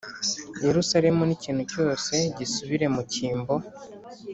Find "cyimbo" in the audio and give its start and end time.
3.11-3.55